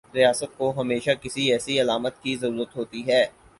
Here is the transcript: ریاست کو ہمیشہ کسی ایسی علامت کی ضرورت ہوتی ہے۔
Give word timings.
ریاست 0.15 0.57
کو 0.57 0.73
ہمیشہ 0.77 1.11
کسی 1.21 1.51
ایسی 1.51 1.81
علامت 1.81 2.21
کی 2.23 2.35
ضرورت 2.35 2.75
ہوتی 2.75 3.07
ہے۔ 3.07 3.25